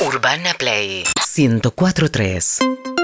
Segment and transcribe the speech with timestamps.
[0.00, 2.97] Urbana Play 1043.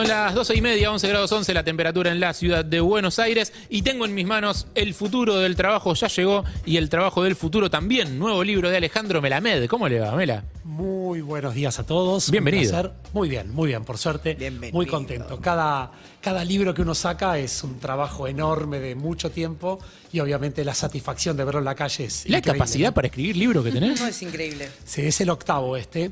[0.00, 3.18] Son las 12 y media, 11 grados 11 la temperatura en la ciudad de Buenos
[3.18, 7.22] Aires y tengo en mis manos El futuro del trabajo ya llegó y El trabajo
[7.22, 9.68] del futuro también, nuevo libro de Alejandro Melamed.
[9.68, 10.44] ¿Cómo le va, Mela?
[10.64, 12.30] Muy buenos días a todos.
[12.30, 12.94] Bienvenido.
[13.12, 14.32] Muy bien, muy bien, por suerte.
[14.32, 14.74] Bienvenido.
[14.74, 15.38] Muy contento.
[15.38, 15.92] Cada,
[16.22, 19.80] cada libro que uno saca es un trabajo enorme de mucho tiempo
[20.14, 23.36] y obviamente la satisfacción de verlo en la calle es ¿La increíble, capacidad para escribir
[23.36, 24.00] libro que tenés?
[24.00, 24.70] No, es increíble.
[24.82, 26.10] Sí, es el octavo este.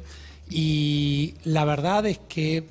[0.50, 2.66] Y la verdad es que,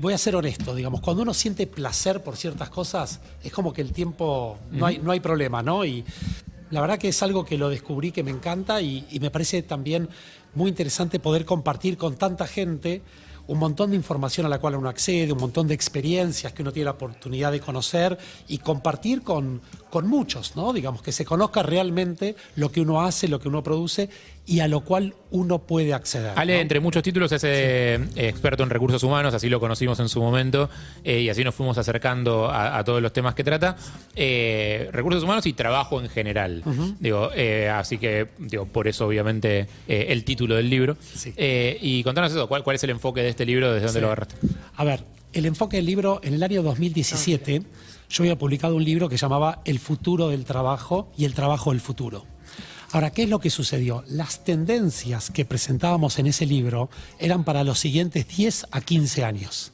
[0.00, 3.82] voy a ser honesto, digamos, cuando uno siente placer por ciertas cosas, es como que
[3.82, 5.84] el tiempo, no hay, no hay problema, ¿no?
[5.84, 6.04] Y
[6.70, 9.62] la verdad que es algo que lo descubrí que me encanta y, y me parece
[9.62, 10.08] también
[10.54, 13.02] muy interesante poder compartir con tanta gente
[13.46, 16.72] un montón de información a la cual uno accede, un montón de experiencias que uno
[16.72, 18.16] tiene la oportunidad de conocer
[18.48, 20.72] y compartir con, con muchos, ¿no?
[20.72, 24.08] Digamos, que se conozca realmente lo que uno hace, lo que uno produce
[24.46, 26.32] y a lo cual uno puede acceder.
[26.36, 26.60] Ale, ¿no?
[26.60, 30.68] entre muchos títulos, es eh, experto en recursos humanos, así lo conocimos en su momento,
[31.04, 33.76] eh, y así nos fuimos acercando a, a todos los temas que trata.
[34.16, 36.62] Eh, recursos humanos y trabajo en general.
[36.98, 40.96] Digo, eh, así que, digo, por eso, obviamente, el título del libro.
[41.14, 41.32] Sí.
[41.36, 43.72] Y contanos eso, ¿cuál, cuál es el enfoque de este libro?
[43.72, 44.02] ¿Desde dónde Sí.
[44.02, 44.36] lo agarraste?
[44.76, 47.62] A ver, el enfoque del libro, en el año 2017,
[48.10, 51.80] yo había publicado un libro que llamaba El futuro del trabajo y el trabajo del
[51.80, 52.26] futuro.
[52.92, 54.02] Ahora, ¿qué es lo que sucedió?
[54.08, 59.72] Las tendencias que presentábamos en ese libro eran para los siguientes 10 a 15 años.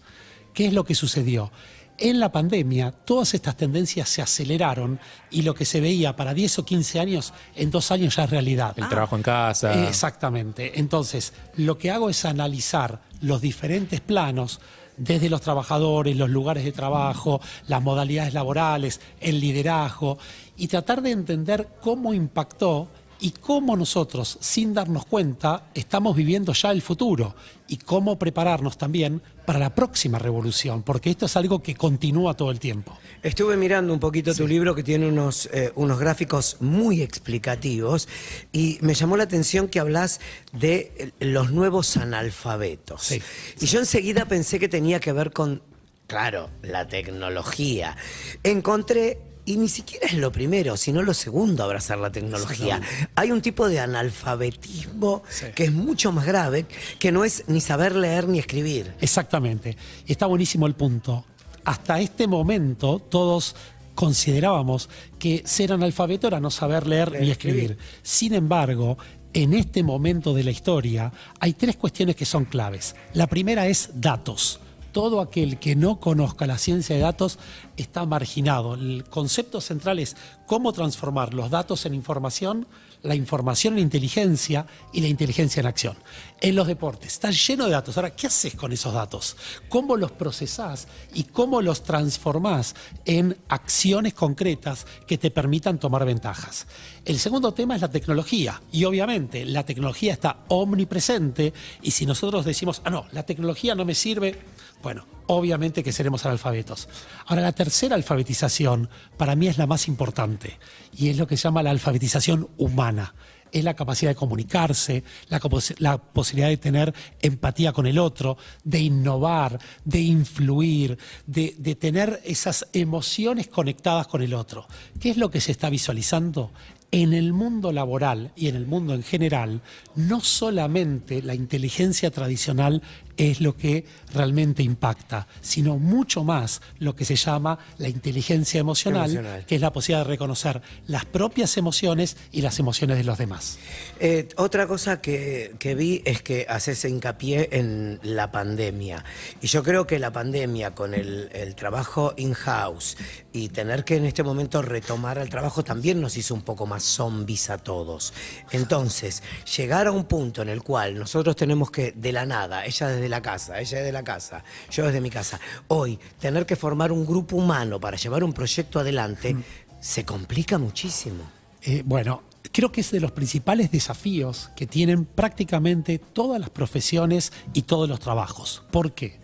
[0.52, 1.50] ¿Qué es lo que sucedió?
[1.98, 6.58] En la pandemia, todas estas tendencias se aceleraron y lo que se veía para 10
[6.58, 8.74] o 15 años, en dos años ya es realidad.
[8.78, 9.88] El trabajo en casa.
[9.88, 10.78] Exactamente.
[10.78, 14.60] Entonces, lo que hago es analizar los diferentes planos,
[14.97, 20.19] desde los trabajadores, los lugares de trabajo, las modalidades laborales, el liderazgo,
[20.56, 22.88] y tratar de entender cómo impactó
[23.20, 27.34] y cómo nosotros, sin darnos cuenta, estamos viviendo ya el futuro
[27.69, 32.50] y cómo prepararnos también para la próxima revolución, porque esto es algo que continúa todo
[32.50, 32.97] el tiempo.
[33.22, 38.09] Estuve mirando un poquito tu libro que tiene unos, eh, unos gráficos muy explicativos
[38.53, 40.21] y me llamó la atención que hablas
[40.53, 43.03] de eh, los nuevos analfabetos.
[43.03, 43.22] Sí,
[43.60, 45.62] y yo enseguida pensé que tenía que ver con,
[46.06, 47.97] claro, la tecnología.
[48.43, 52.80] Encontré, y ni siquiera es lo primero, sino lo segundo abrazar la tecnología.
[53.14, 55.46] Hay un tipo de analfabetismo Sí.
[55.54, 56.66] que es mucho más grave,
[56.98, 58.92] que no es ni saber leer ni escribir.
[59.00, 59.76] Exactamente.
[60.06, 61.24] Y está buenísimo el punto.
[61.64, 63.56] Hasta este momento todos
[63.94, 67.78] considerábamos que ser analfabeto era no saber leer Leer, ni escribir.
[68.02, 68.98] Sin embargo,
[69.32, 72.94] en este momento de la historia hay tres cuestiones que son claves.
[73.14, 74.60] La primera es datos.
[74.96, 77.38] Todo aquel que no conozca la ciencia de datos
[77.76, 78.72] está marginado.
[78.72, 82.66] El concepto central es cómo transformar los datos en información,
[83.06, 85.97] la información en inteligencia y la inteligencia en acción.
[86.41, 87.97] En los deportes está lleno de datos.
[87.97, 89.37] Ahora, ¿qué haces con esos datos?
[89.69, 92.75] ¿Cómo los procesás y cómo los transformás
[93.05, 96.67] en acciones concretas que te permitan tomar ventajas?
[97.05, 98.61] El segundo tema es la tecnología.
[98.71, 103.84] Y obviamente la tecnología está omnipresente y si nosotros decimos, ah, no, la tecnología no
[103.84, 104.38] me sirve,
[104.83, 106.88] bueno, obviamente que seremos analfabetos.
[107.26, 110.59] Ahora, la tercera alfabetización para mí es la más importante
[110.97, 113.14] y es lo que se llama la alfabetización humana.
[113.53, 116.92] Es la capacidad de comunicarse, la, posibilidad de tener
[117.22, 124.20] empatía con el otro, de innovar, de influir, de, de tener esas emociones conectadas con
[124.20, 124.66] el otro.
[125.00, 126.50] ¿Qué es lo que se está visualizando?
[126.92, 129.60] En el mundo laboral y en el mundo en general,
[129.97, 132.82] no solamente la inteligencia tradicional
[133.16, 139.10] es lo que realmente impacta, sino mucho más lo que se llama la inteligencia emocional,
[139.10, 139.46] Emocional.
[139.46, 143.58] que es la posibilidad de reconocer las propias emociones y las emociones de los demás.
[144.00, 149.04] Eh, otra cosa que, que vi es que haces hincapié en la pandemia.
[149.41, 152.96] Y yo creo que la pandemia con el, el trabajo in-house
[153.32, 156.75] y tener que en este momento retomar el trabajo también nos hizo un poco más
[156.82, 158.12] zombies a todos.
[158.50, 159.22] Entonces,
[159.56, 163.08] llegar a un punto en el cual nosotros tenemos que, de la nada, ella desde
[163.08, 167.06] la casa, ella desde la casa, yo desde mi casa, hoy tener que formar un
[167.06, 169.37] grupo humano para llevar un proyecto adelante,
[169.81, 171.25] se complica muchísimo.
[171.62, 177.32] Eh, bueno, creo que es de los principales desafíos que tienen prácticamente todas las profesiones
[177.52, 178.62] y todos los trabajos.
[178.70, 179.20] ¿Por qué?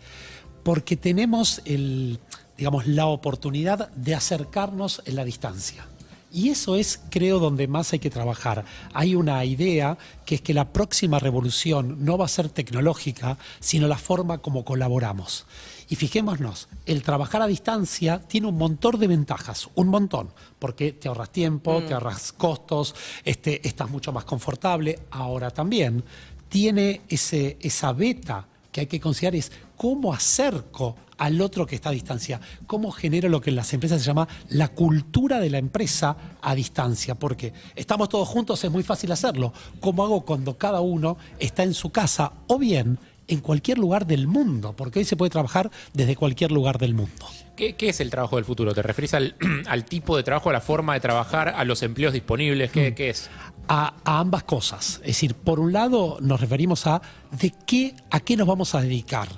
[0.62, 2.20] Porque tenemos el,
[2.56, 5.87] digamos, la oportunidad de acercarnos en la distancia.
[6.32, 8.64] Y eso es, creo, donde más hay que trabajar.
[8.94, 13.87] Hay una idea que es que la próxima revolución no va a ser tecnológica, sino
[13.87, 15.44] la forma como colaboramos.
[15.90, 21.08] Y fijémonos, el trabajar a distancia tiene un montón de ventajas, un montón, porque te
[21.08, 22.94] ahorras tiempo, te ahorras costos,
[23.25, 25.00] este, estás mucho más confortable.
[25.11, 26.02] Ahora también
[26.49, 31.90] tiene ese, esa beta que hay que considerar es cómo acerco al otro que está
[31.90, 35.58] a distancia, cómo genero lo que en las empresas se llama la cultura de la
[35.58, 39.52] empresa a distancia, porque estamos todos juntos, es muy fácil hacerlo.
[39.78, 42.98] ¿Cómo hago cuando cada uno está en su casa o bien
[43.28, 44.75] en cualquier lugar del mundo?
[44.76, 47.26] Porque hoy se puede trabajar desde cualquier lugar del mundo.
[47.54, 48.75] ¿Qué, qué es el trabajo del futuro?
[48.75, 49.36] ¿Te referís al,
[49.66, 52.72] al tipo de trabajo, a la forma de trabajar, a los empleos disponibles?
[52.72, 53.30] ¿Qué, qué es?
[53.74, 55.00] A, a ambas cosas.
[55.00, 58.82] Es decir, por un lado nos referimos a de qué, a qué nos vamos a
[58.82, 59.28] dedicar.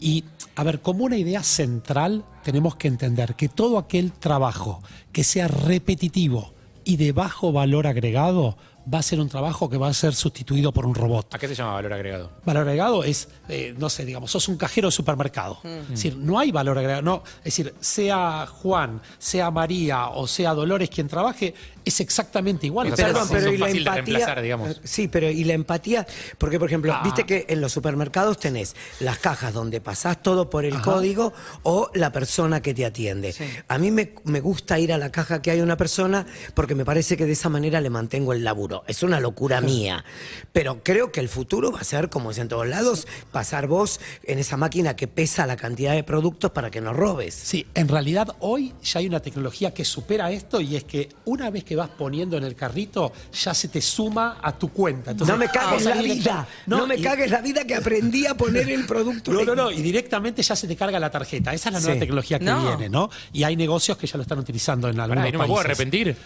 [0.00, 0.24] Y,
[0.56, 4.82] a ver, como una idea central tenemos que entender que todo aquel trabajo
[5.12, 8.56] que sea repetitivo y de bajo valor agregado
[8.92, 11.34] va a ser un trabajo que va a ser sustituido por un robot.
[11.34, 12.30] ¿A qué se llama valor agregado?
[12.44, 15.58] Valor agregado es, eh, no sé, digamos, sos un cajero de supermercado.
[15.64, 17.02] Es decir, no hay valor agregado.
[17.02, 21.54] No, es decir, sea Juan, sea María o sea Dolores quien trabaje,
[21.84, 22.92] es exactamente igual.
[22.92, 23.94] O sea, Perdón, pero y la empatía.
[23.94, 24.80] reemplazar, digamos.
[24.84, 26.06] Sí, pero y la empatía,
[26.38, 27.00] porque por ejemplo, Ah.
[27.04, 31.32] viste que en los supermercados tenés las cajas donde pasás todo por el código
[31.62, 33.34] o la persona que te atiende.
[33.68, 36.84] A mí me, me gusta ir a la caja que hay una persona porque me
[36.84, 38.84] parece que de esa manera le mantengo el laburo.
[38.86, 40.04] Es una locura mía.
[40.52, 44.00] Pero creo que el futuro va a ser, como es en todos lados, pasar vos
[44.24, 47.34] en esa máquina que pesa la cantidad de productos para que no robes.
[47.34, 51.50] Sí, en realidad hoy ya hay una tecnología que supera esto y es que una
[51.50, 55.12] vez que vas poniendo en el carrito, ya se te suma a tu cuenta.
[55.12, 56.48] Entonces, no me cagues vas a la vida.
[56.66, 59.32] No, me y- cagues la vida que aprendí a poner el producto.
[59.32, 61.52] No, no, no, y directamente ya se te carga la tarjeta.
[61.52, 62.00] Esa es la nueva Sí.
[62.00, 62.66] tecnología que No.
[62.68, 63.10] viene, ¿no?
[63.32, 65.62] Y hay negocios que ya lo están utilizando en algunos Pará, ¿y no me puedo
[65.62, 65.70] países.
[65.78, 66.16] arrepentir?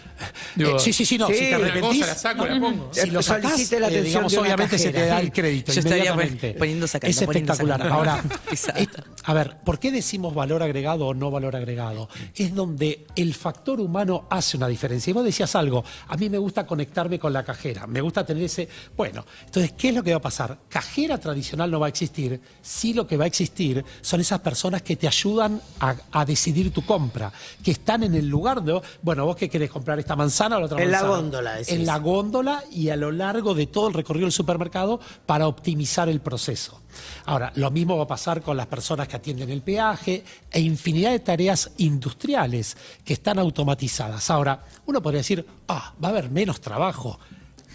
[0.57, 1.27] Eh, sí, sí, sí, no.
[1.27, 2.89] Sí, si te arrepentís, la saco, la pongo.
[2.91, 5.31] si lo sacás, Solicite la eh, atención digamos, de una obviamente se te da el
[5.31, 6.53] crédito Yo inmediatamente.
[6.53, 7.77] poniendo, sacando, es espectacular.
[7.79, 7.95] sacando.
[7.95, 8.23] Ahora,
[9.25, 12.09] a ver, ¿por qué decimos valor agregado o no valor agregado?
[12.35, 15.11] Es donde el factor humano hace una diferencia.
[15.11, 18.43] Y vos decías algo, a mí me gusta conectarme con la cajera, me gusta tener
[18.43, 18.67] ese...
[18.97, 20.57] Bueno, entonces, ¿qué es lo que va a pasar?
[20.67, 24.81] Cajera tradicional no va a existir, sí lo que va a existir son esas personas
[24.81, 27.31] que te ayudan a, a decidir tu compra,
[27.63, 30.65] que están en el lugar de, bueno, vos qué querés comprar esta manzana o la
[30.65, 31.15] otra En la manzana.
[31.15, 31.73] góndola, decís.
[31.73, 36.09] En la góndola y a lo largo de todo el recorrido del supermercado para optimizar
[36.09, 36.81] el proceso.
[37.25, 41.11] Ahora, lo mismo va a pasar con las personas que atienden el peaje e infinidad
[41.11, 42.75] de tareas industriales
[43.05, 44.29] que están automatizadas.
[44.31, 45.28] Ahora, uno podría decir,
[45.67, 47.19] ah, va a haber menos trabajo.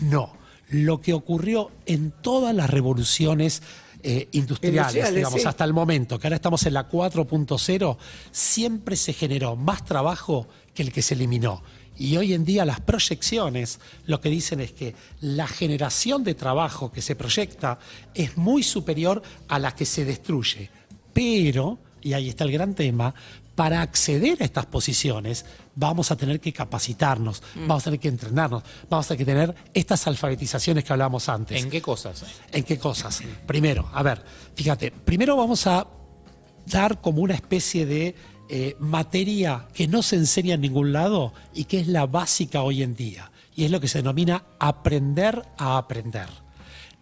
[0.00, 0.32] No,
[0.70, 3.62] lo que ocurrió en todas las revoluciones
[4.06, 5.48] eh, industriales, Industriales, digamos, sí.
[5.48, 7.96] hasta el momento, que ahora estamos en la 4.0,
[8.30, 11.62] siempre se generó más trabajo que el que se eliminó.
[11.96, 16.92] Y hoy en día las proyecciones lo que dicen es que la generación de trabajo
[16.92, 17.78] que se proyecta
[18.14, 20.70] es muy superior a la que se destruye.
[21.14, 23.14] Pero, y ahí está el gran tema,
[23.54, 25.44] para acceder a estas posiciones
[25.76, 29.54] vamos a tener que capacitarnos, vamos a tener que entrenarnos, vamos a tener que tener
[29.74, 31.62] estas alfabetizaciones que hablábamos antes.
[31.62, 32.24] ¿En qué cosas?
[32.52, 33.22] ¿En qué cosas?
[33.46, 34.24] Primero, a ver,
[34.54, 35.86] fíjate, primero vamos a
[36.66, 38.14] dar como una especie de
[38.48, 42.82] eh, materia que no se enseña en ningún lado y que es la básica hoy
[42.82, 43.30] en día.
[43.56, 46.43] Y es lo que se denomina aprender a aprender.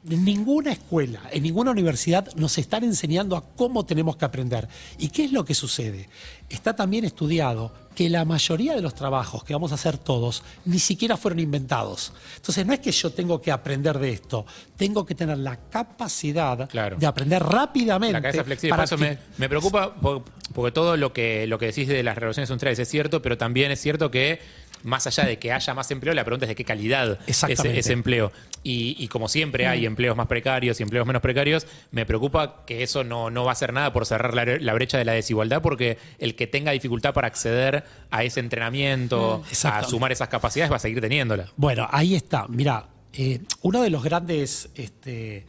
[0.09, 4.67] En ninguna escuela, en ninguna universidad nos están enseñando a cómo tenemos que aprender.
[4.99, 6.09] ¿Y qué es lo que sucede?
[6.49, 10.81] Está también estudiado que la mayoría de los trabajos que vamos a hacer todos ni
[10.81, 12.13] siquiera fueron inventados.
[12.35, 14.45] Entonces no es que yo tengo que aprender de esto,
[14.77, 16.97] tengo que tener la capacidad Claro.
[16.97, 18.15] de aprender rápidamente.
[18.15, 18.71] La cabeza flexible.
[18.71, 21.87] para Por eso que- me, me preocupa por- porque todo lo que, lo que decís
[21.87, 24.41] de las revoluciones industriales es cierto, pero también es cierto que
[24.83, 27.93] más allá de que haya más empleo, la pregunta es de qué calidad es ese
[27.93, 28.33] empleo.
[28.63, 32.83] Y, y como siempre hay empleos más precarios y empleos menos precarios, me preocupa que
[32.83, 35.63] eso no, no va a hacer nada por cerrar la, la brecha de la desigualdad,
[35.63, 39.91] porque el que tenga dificultad para acceder a ese entrenamiento, a Exactamente.
[39.91, 41.47] sumar esas capacidades, va a seguir teniéndola.
[41.57, 42.47] Bueno, ahí está.
[42.49, 45.45] Mira, eh, uno de los grandes este,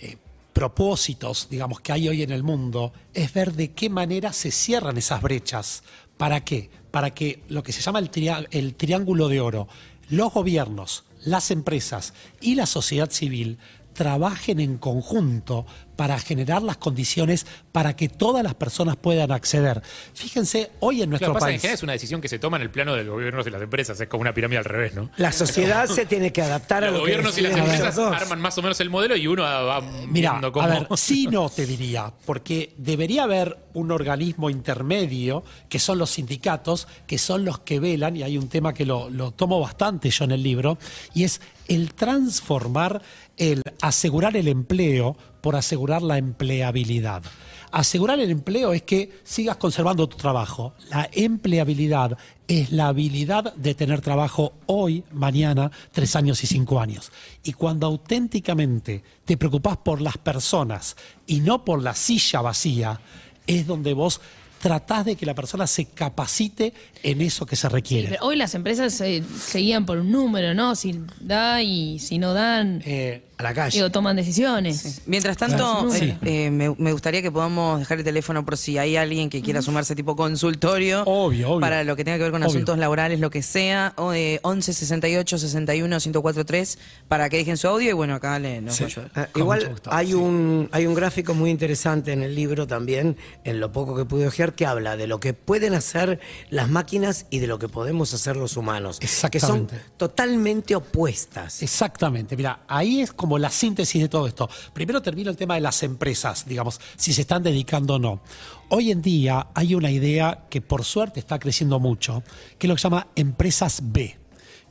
[0.00, 0.16] eh,
[0.52, 4.96] propósitos, digamos, que hay hoy en el mundo es ver de qué manera se cierran
[4.96, 5.82] esas brechas.
[6.16, 6.70] ¿Para qué?
[6.90, 8.10] Para que lo que se llama el,
[8.50, 9.68] el triángulo de oro,
[10.08, 13.58] los gobiernos, las empresas y la sociedad civil
[13.92, 19.82] trabajen en conjunto para generar las condiciones para que todas las personas puedan acceder.
[20.14, 21.78] Fíjense, hoy en nuestro que pasa es que en país...
[21.78, 24.00] es una decisión que se toma en el plano de los gobiernos y las empresas.
[24.00, 25.10] Es como una pirámide al revés, ¿no?
[25.16, 28.40] La sociedad se tiene que adaptar a Los lo que gobiernos y las empresas arman
[28.40, 30.66] más o menos el modelo y uno va Mira, viendo cómo.
[30.66, 36.10] a ver, sí no te diría, porque debería haber un organismo intermedio, que son los
[36.10, 40.10] sindicatos, que son los que velan, y hay un tema que lo, lo tomo bastante
[40.10, 40.78] yo en el libro,
[41.14, 43.02] y es el transformar,
[43.36, 47.22] el asegurar el empleo por asegurar la empleabilidad.
[47.70, 50.74] Asegurar el empleo es que sigas conservando tu trabajo.
[50.90, 57.12] La empleabilidad es la habilidad de tener trabajo hoy, mañana, tres años y cinco años.
[57.44, 60.96] Y cuando auténticamente te preocupas por las personas
[61.28, 63.00] y no por la silla vacía,
[63.46, 64.20] es donde vos
[64.60, 66.72] tratás de que la persona se capacite
[67.02, 68.08] en eso que se requiere.
[68.08, 70.74] Pero Hoy las empresas se, se guían por un número, ¿no?
[70.74, 73.76] Si da y si no dan, Eh, A la calle.
[73.76, 75.02] digo, toman decisiones.
[75.06, 76.04] Mientras tanto, Sí.
[76.06, 79.42] eh, eh, me, me gustaría que podamos dejar el teléfono por si hay alguien que
[79.42, 81.02] quiera sumarse tipo consultorio.
[81.04, 81.60] Obvio, obvio.
[81.60, 82.50] Para lo que tenga que ver con Obvio.
[82.50, 83.92] asuntos laborales, lo que sea.
[83.96, 88.60] O, eh, 11 68 61 1043 para que dejen su audio y bueno, acá le,
[88.62, 88.84] nos Sí.
[88.84, 89.10] va a ayudar.
[89.14, 90.14] Ah, igual gusto, hay sí.
[90.14, 94.26] un hay un gráfico muy interesante en el libro también, en lo poco que pude
[94.26, 98.12] ojear, que habla de lo que pueden hacer las máquinas y de lo que podemos
[98.14, 98.98] hacer los humanos.
[98.98, 99.80] Que son Exactamente.
[99.96, 101.62] totalmente opuestas.
[101.62, 104.48] Exactamente, mira, ahí es como la síntesis de todo esto.
[104.72, 108.20] Primero termino el tema de las empresas, digamos, si se están dedicando o no.
[108.68, 112.22] Hoy en día hay una idea que por suerte está creciendo mucho,
[112.58, 114.18] que es lo que se llama empresas B.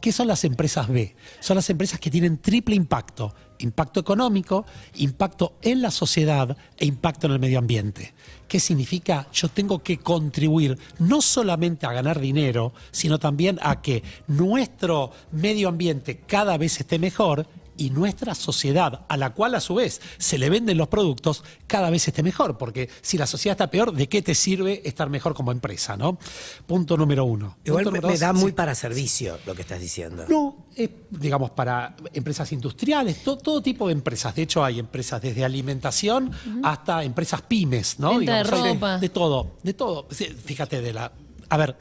[0.02, 1.16] ¿Qué son las empresas B?
[1.40, 3.34] Son las empresas que tienen triple impacto.
[3.60, 8.14] Impacto económico, impacto en la sociedad e impacto en el medio ambiente.
[8.48, 9.28] ¿Qué significa?
[9.34, 15.70] Yo tengo que contribuir no solamente a ganar dinero, sino también a que nuestro medio
[15.70, 20.38] ambiente cada vez esté mejor y nuestra sociedad, a la cual a su vez se
[20.38, 22.58] le venden los productos, cada vez esté mejor.
[22.58, 25.98] Porque si la sociedad está peor, ¿de qué te sirve estar mejor como empresa?
[25.98, 26.18] ¿no?
[26.66, 27.58] Punto número uno.
[27.64, 28.40] Igual Punto me, número me da sí.
[28.40, 30.26] muy para servicio lo que estás diciendo.
[30.30, 34.34] No, es, digamos, para empresas industriales, to- todo tipo de empresas.
[34.36, 36.32] De hecho, hay empresas desde alimentación
[36.64, 38.18] hasta empresas pymes, ¿no?
[38.18, 38.98] Venta de ropa.
[38.98, 40.08] De todo, de todo.
[40.10, 41.12] Fíjate, de la.
[41.50, 41.78] A ver,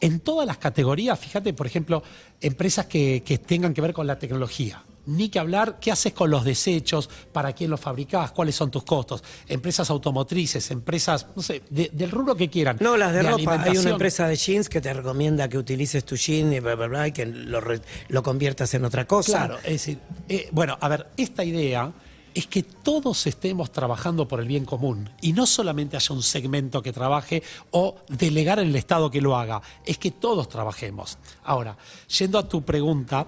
[0.00, 2.02] en todas las categorías, fíjate, por ejemplo,
[2.40, 4.82] empresas que, que tengan que ver con la tecnología.
[5.06, 7.08] Ni que hablar, ¿qué haces con los desechos?
[7.32, 8.30] ¿Para quién los fabricás?
[8.32, 9.22] ¿Cuáles son tus costos?
[9.48, 12.76] Empresas automotrices, empresas, no sé, de- del rubro que quieran.
[12.80, 13.62] No, las de, ropa.
[13.62, 16.86] Hay una empresa de jeans que te recomienda que utilices tu jean y bla, bla,
[16.86, 17.60] bla, y que lo,
[18.08, 19.46] lo conviertas en otra cosa.
[19.46, 21.90] Claro, es decir, eh, bueno, a ver, esta idea
[22.32, 26.80] es que todos estemos trabajando por el bien común y no solamente haya un segmento
[26.80, 27.42] que trabaje
[27.72, 31.18] o delegar en el Estado que lo haga, es que todos trabajemos.
[31.42, 31.76] Ahora,
[32.18, 33.26] yendo a tu pregunta,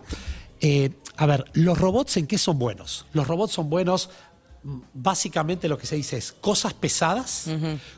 [0.62, 3.04] eh, a ver, ¿los robots en qué son buenos?
[3.12, 4.09] Los robots son buenos
[4.62, 7.49] mm, básicamente lo que se dice es cosas pesadas,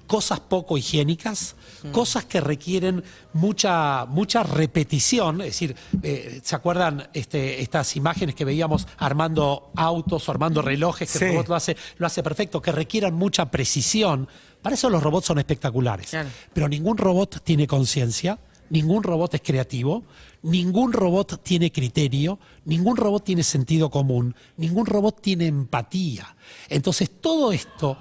[0.06, 1.54] cosas poco higiénicas,
[1.92, 3.04] cosas que requieren
[3.34, 5.42] mucha, mucha repetición.
[5.42, 11.12] Es decir, eh, ¿se acuerdan este, estas imágenes que veíamos armando autos o armando relojes?
[11.12, 11.24] Que Sí.
[11.26, 14.26] el robot lo hace, lo hace perfecto, que requieran mucha precisión.
[14.62, 16.08] Para eso los robots son espectaculares.
[16.10, 16.30] Claro.
[16.54, 18.38] Pero ningún robot tiene conciencia,
[18.70, 20.02] ningún robot es creativo,
[20.44, 26.36] ningún robot tiene criterio, ningún robot tiene sentido común, ningún robot tiene empatía.
[26.68, 27.98] Entonces todo esto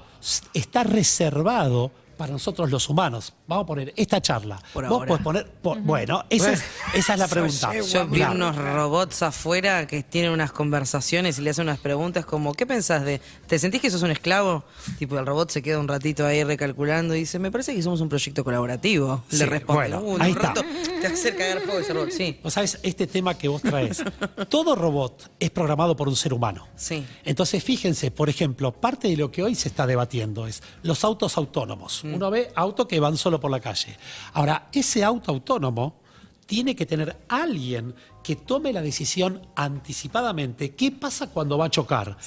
[0.53, 3.33] está reservado para nosotros los humanos.
[3.47, 4.61] Vamos a poner esta charla.
[4.73, 5.07] Por Vos ahora.
[5.07, 7.71] podés poner, por- bueno, esa es, esa es la pregunta.
[7.81, 12.25] Yo vi Mirá, unos robots afuera que tienen unas conversaciones y le hacen unas preguntas
[12.25, 13.19] como, ¿qué pensás de...?
[13.47, 14.63] ¿Te sentís que sos un esclavo?
[14.99, 18.01] Tipo, el robot se queda un ratito ahí recalculando y dice, me parece que somos
[18.01, 19.23] un proyecto colaborativo.
[19.29, 20.47] Sí, le responde, bueno, "Uh, en ahí un está.
[20.49, 20.63] rato
[21.01, 22.09] te hace cagar fuego ese robot.
[22.11, 24.03] Sí, Vos sabés, este tema que vos traes,
[24.49, 26.67] todo robot es programado por un ser humano.
[26.75, 27.05] sí.
[27.25, 31.37] Entonces, fíjense, por ejemplo, parte de lo que hoy se está debatiendo es los autos
[31.37, 32.02] autónomos.
[32.03, 33.97] Uno ve autos que van solo por la calle.
[34.33, 36.01] Ahora, ese auto autónomo
[36.45, 40.75] tiene que tener alguien que tome la decisión anticipadamente.
[40.75, 42.17] ¿Qué pasa cuando va a chocar?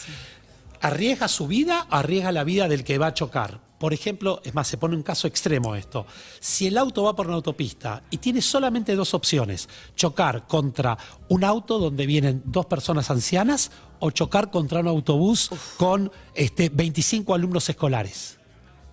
[0.81, 3.67] ¿Arriesga su vida o arriesga la vida del que va a chocar?
[3.79, 6.07] Por ejemplo, es más, se pone un caso extremo esto.
[6.41, 10.97] Si el auto va por una autopista y tiene solamente dos opciones, chocar contra
[11.29, 17.35] un auto donde vienen dos personas ancianas o chocar contra un autobús con este, 25
[17.35, 18.36] alumnos escolares.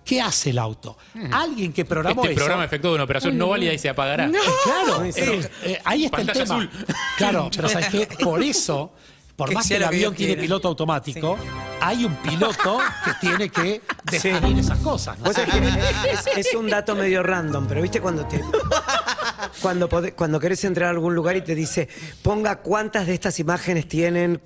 [0.04, 0.96] ¿Qué hace el auto?
[1.32, 2.38] Alguien que programó este eso.
[2.40, 4.26] programa efectuó de una operación no válida y se apagará.
[4.26, 4.32] Eh,
[4.64, 6.54] Claro, eh, eh, ahí está el tema.
[6.56, 6.70] azul.
[7.16, 8.08] Claro, pero ¿sabes qué?
[8.22, 8.92] Por eso,
[9.36, 10.42] por Que más que sea el lo que avión Dios tiene quiera.
[10.42, 11.38] piloto automático,
[11.80, 13.80] hay un piloto que tiene que
[14.10, 15.18] definir esas cosas.
[15.18, 15.24] ¿no?
[15.26, 18.42] Vos sabés que es, es un dato medio random, pero viste cuando te.
[19.64, 21.88] Cuando, cuando querés entrar a algún lugar y te dice,
[22.20, 24.38] ponga cuántas de estas imágenes tienen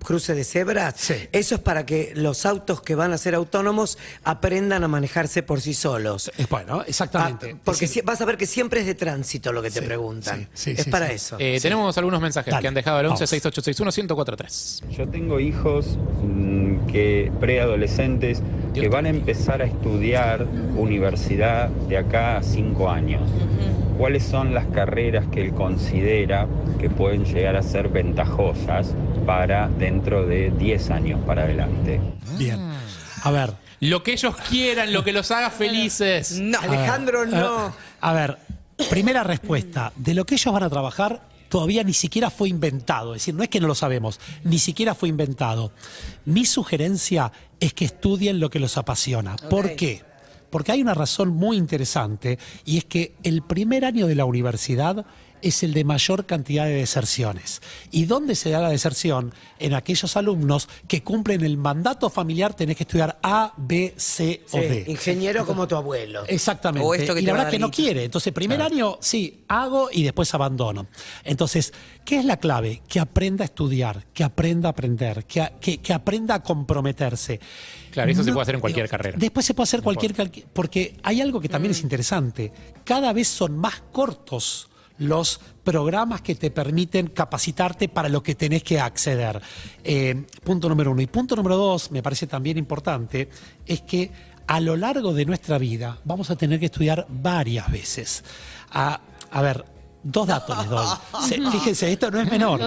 [0.00, 0.94] cruce de cebras.
[0.96, 1.14] Sí.
[1.30, 5.60] Eso es para que los autos que van a ser autónomos aprendan a manejarse por
[5.60, 6.32] sí solos.
[6.36, 7.52] Es bueno, exactamente.
[7.54, 9.86] Ah, porque decir, vas a ver que siempre es de tránsito lo que te Sí,
[9.86, 10.48] preguntan.
[10.54, 11.14] sí, sí, es sí, para sí.
[11.14, 11.36] eso.
[11.38, 13.30] Eh, Tenemos algunos mensajes Dale, que han dejado al 11 vamos.
[13.30, 14.82] 6861 1043.
[14.90, 18.42] Yo tengo hijos mm, que preadolescentes
[18.74, 20.44] que van a empezar a estudiar
[20.76, 23.22] universidad de acá a cinco años.
[23.98, 26.48] ¿Cuáles son las carreras que él considera
[26.80, 28.92] que pueden llegar a ser ventajosas
[29.24, 32.00] para dentro de 10 años para adelante?
[32.36, 32.58] Bien.
[33.22, 33.52] A ver.
[33.80, 36.38] Lo que ellos quieran, lo que los haga felices.
[36.40, 36.58] No.
[36.60, 37.76] Alejandro, A ver, no.
[38.00, 38.38] A ver,
[38.90, 39.92] primera respuesta.
[39.96, 43.14] De lo que ellos van a trabajar, todavía ni siquiera fue inventado.
[43.14, 45.70] Es decir, no es que no lo sabemos, ni siquiera fue inventado.
[46.24, 49.36] Mi sugerencia es que estudien lo que los apasiona.
[49.36, 50.02] ¿Por qué?
[50.54, 55.04] Porque hay una razón muy interesante y es que el primer año de la universidad
[55.44, 57.60] es el de mayor cantidad de deserciones.
[57.90, 59.32] ¿Y dónde se da la deserción?
[59.58, 64.56] En aquellos alumnos que cumplen el mandato familiar, tenés que estudiar A, B, C o
[64.58, 64.84] D.
[64.88, 66.24] ingeniero como tu abuelo.
[66.26, 66.86] Exactamente.
[66.86, 68.04] O esto que y la verdad que no quiere.
[68.04, 70.86] Entonces, primer año, sí, hago y después abandono.
[71.24, 71.72] Entonces,
[72.04, 72.82] ¿qué es la clave?
[72.88, 77.38] Que aprenda a estudiar, que aprenda a aprender, que, a- que- que aprenda a comprometerse.
[77.90, 79.16] Claro, eso se puede hacer en cualquier digo, carrera.
[79.20, 80.14] Después se puede hacer cualquier...
[80.14, 81.86] calqui- Porque hay algo que también es Mm.
[81.86, 82.52] interesante.
[82.84, 88.62] Cada vez son más cortos los programas que te permiten capacitarte para lo que tenés
[88.62, 89.40] que acceder.
[89.82, 91.02] Eh, punto número uno.
[91.02, 93.28] Y punto número dos, me parece también importante,
[93.66, 94.10] es que
[94.46, 98.24] a lo largo de nuestra vida vamos a tener que estudiar varias veces.
[98.70, 99.64] A, a ver,
[100.04, 100.86] dos datos les doy.
[101.28, 102.60] Se- fíjense, esto no es menor.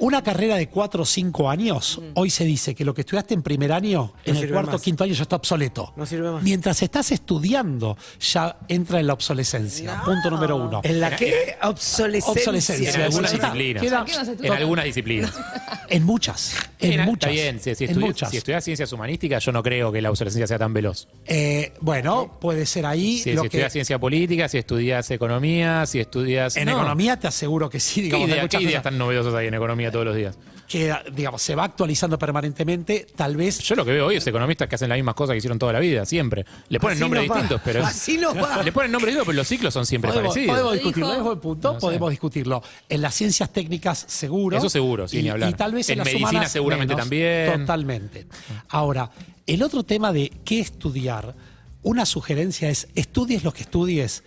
[0.00, 3.42] Una carrera de cuatro o cinco años, hoy se dice que lo que estudiaste en
[3.42, 5.92] primer año, en el cuarto o quinto año ya está obsoleto.
[5.96, 6.42] No sirve más.
[6.42, 10.02] Mientras estás estudiando, ya entra en la obsolescencia.
[10.04, 10.80] Punto número uno.
[10.84, 12.32] ¿En la que Obsolescencia.
[12.32, 12.90] Obsolescencia.
[12.90, 13.46] En algunas está.
[13.52, 13.82] disciplinas.
[13.82, 15.32] Queda- ¿Qué vas a En algunas disciplinas.
[15.88, 16.56] En muchas.
[16.80, 17.30] En Está muchas.
[17.30, 18.30] bien, si, si en estudi- muchas.
[18.32, 21.06] si estudias ciencias humanísticas, yo no creo que la obsolescencia sea tan veloz.
[21.26, 23.56] Eh, bueno, puede ser ahí Si, lo si que.
[23.58, 26.56] estudias ciencia política, si estudias economía, si estudias.
[26.70, 26.80] En No.
[26.80, 29.54] economía te aseguro que sí, ¿Qué, digamos, hay idea- qué ideas tan novedosas hay en
[29.54, 30.36] economía todos los días?
[30.66, 33.60] que digamos, se va actualizando permanentemente, tal vez.
[33.60, 35.72] Yo lo que veo hoy es economistas que hacen las mismas cosas que hicieron toda
[35.72, 36.44] la vida, siempre.
[36.68, 37.84] Le ponen Así nombres distintos, pero.
[37.86, 38.64] Así nos va.
[38.64, 40.54] Le ponen nombres distintos, pero los ciclos son siempre Podemos, parecidos.
[40.56, 41.86] podemos Lo discutirlo, es buen punto, No sé.
[41.86, 42.62] podemos discutirlo.
[42.88, 44.56] En las ciencias técnicas, seguro.
[44.58, 45.50] Eso seguro, sí, y, ni hablar.
[45.50, 47.04] Y tal vez en, En las medicina humanas, seguramente menos.
[47.04, 47.60] también.
[47.60, 48.26] Totalmente.
[48.70, 49.10] Ahora,
[49.46, 51.36] el otro tema de qué estudiar,
[51.84, 54.24] una sugerencia es, estudies lo que estudies,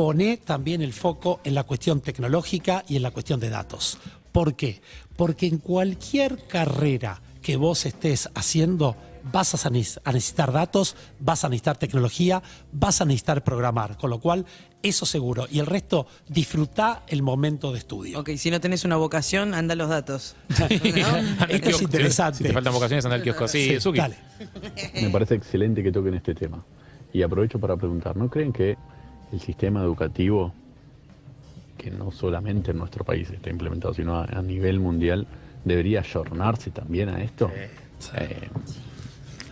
[0.00, 3.98] pone también el foco en la cuestión tecnológica y en la cuestión de datos.
[4.32, 4.80] ¿Por qué?
[5.14, 8.96] Porque en cualquier carrera que vos estés haciendo,
[9.30, 14.08] vas a ne- a necesitar datos, vas a necesitar tecnología, vas a necesitar programar, con
[14.08, 14.46] lo cual
[14.82, 15.46] eso seguro.
[15.50, 18.20] Y el resto, disfruta el momento de estudio.
[18.20, 20.34] Ok, si no tenés una vocación, anda a los datos.
[21.50, 22.38] Esto es interesante.
[22.38, 23.46] Si te faltan vocaciones, anda al kiosco.
[23.48, 23.98] Sí, Suki.
[23.98, 24.16] Dale.
[24.94, 26.64] Me parece excelente que toquen este tema.
[27.12, 28.78] Y aprovecho para preguntar, ¿no creen que
[29.32, 30.52] el sistema educativo,
[31.78, 35.26] que no solamente en nuestro país está implementado, sino a, a nivel mundial,
[35.64, 37.50] debería ayornarse también a esto?
[38.16, 38.48] Eh,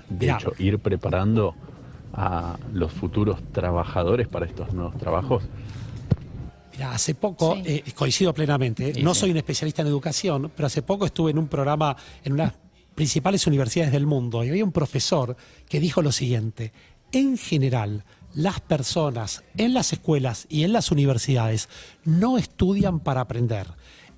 [0.09, 1.55] de hecho, ir preparando
[2.15, 5.43] a los futuros trabajadores para estos nuevos trabajos.
[6.73, 7.63] Mira, hace poco, Sí.
[7.67, 9.21] eh, coincido plenamente, Sí, no sí.
[9.21, 12.53] soy un especialista en educación, pero hace poco estuve en un programa en unas
[12.95, 15.37] principales universidades del mundo y había un profesor
[15.69, 16.73] que dijo lo siguiente,
[17.13, 21.69] en general, las personas en las escuelas y en las universidades
[22.05, 23.67] no estudian para aprender,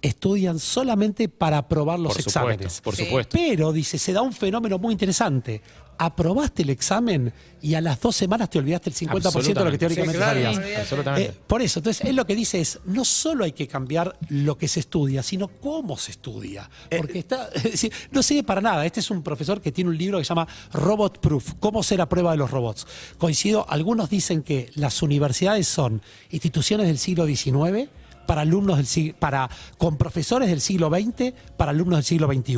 [0.03, 2.81] estudian solamente para aprobar los Por supuesto, exámenes.
[2.81, 3.37] por supuesto.
[3.37, 5.63] Pero, dice, se da un fenómeno muy interesante.
[6.03, 9.77] Aprobaste el examen y a las dos semanas te olvidaste el 50% de lo que
[9.77, 10.43] teóricamente Sí, claro.
[10.55, 10.79] sabías.
[10.81, 11.29] Absolutamente.
[11.29, 14.57] Eh, por eso, entonces, él lo que dice es, no solo hay que cambiar lo
[14.57, 16.71] que se estudia, sino cómo se estudia.
[16.97, 18.87] Porque está, es decir, no sirve para nada.
[18.87, 22.01] Este es un profesor que tiene un libro que se llama Robot Proof, cómo ser
[22.01, 22.87] a prueba de los robots.
[23.19, 27.91] Coincido, algunos dicen que las universidades son instituciones del siglo XIX
[28.27, 32.57] para alumnos del sig- para con profesores del siglo XX para alumnos del siglo XXI.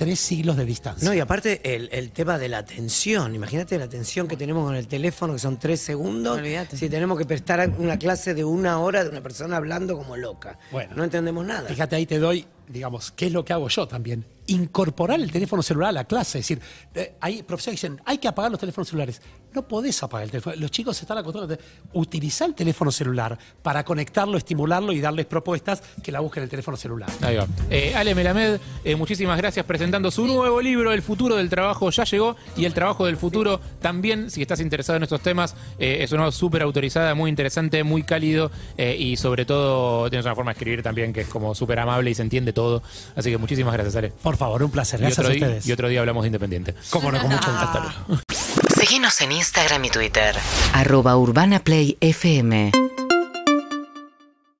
[0.00, 1.06] Tres siglos de distancia.
[1.06, 3.34] No, y aparte el, el tema de la atención.
[3.34, 6.38] Imagínate la atención que tenemos con el teléfono, que son tres segundos.
[6.38, 6.78] Olvídate.
[6.78, 10.58] Si tenemos que prestar una clase de una hora de una persona hablando como loca.
[10.72, 10.94] Bueno.
[10.96, 11.68] no entendemos nada.
[11.68, 14.24] Fíjate, ahí te doy, digamos, qué es lo que hago yo también.
[14.46, 16.38] Incorporar el teléfono celular a la clase.
[16.38, 16.60] Es decir,
[16.94, 19.20] eh, hay profesores que dicen, hay que apagar los teléfonos celulares.
[19.52, 20.56] No podés apagar el teléfono.
[20.56, 25.82] Los chicos están acostumbrados a utilizar el teléfono celular para conectarlo, estimularlo y darles propuestas
[26.02, 27.10] que la busquen en el teléfono celular.
[27.20, 27.46] Ahí va.
[27.68, 29.66] Eh, Ale Melamed, eh, muchísimas gracias.
[29.66, 33.60] Presentando su nuevo libro, El futuro del trabajo ya llegó y el trabajo del futuro
[33.80, 38.02] también, si estás interesado en estos temas, eh, es una súper autorizada, muy interesante, muy
[38.04, 41.80] cálido eh, y sobre todo tienes una forma de escribir también que es como súper
[41.80, 42.59] amable y se entiende todo.
[43.16, 44.12] Así que muchísimas gracias, Ale.
[44.22, 45.00] Por favor, un placer.
[45.00, 45.66] Y Gracias otro, a ustedes.
[45.66, 46.74] y otro día hablamos de Independiente.
[46.90, 47.64] Cómo no, con mucho gusto.
[47.66, 48.22] Hasta luego.
[48.76, 50.36] Seguinos en Instagram y Twitter.
[50.72, 52.72] Arroba Urbana Play FM.